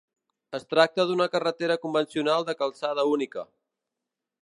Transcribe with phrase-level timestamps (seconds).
[0.59, 3.49] Es tracta d'una carretera convencional de calçada única.